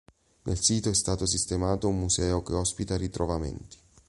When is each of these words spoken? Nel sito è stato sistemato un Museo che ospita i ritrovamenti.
Nel 0.45 0.59
sito 0.59 0.89
è 0.89 0.95
stato 0.95 1.27
sistemato 1.27 1.87
un 1.87 1.99
Museo 1.99 2.41
che 2.41 2.55
ospita 2.55 2.95
i 2.95 2.97
ritrovamenti. 2.97 3.77